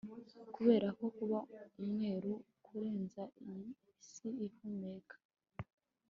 kuberako 0.53 1.05
kuba 1.17 1.39
umweru 1.81 2.31
kurenza 2.65 3.23
iyi 3.49 3.67
si 4.09 4.29
ihumeka 4.47 5.15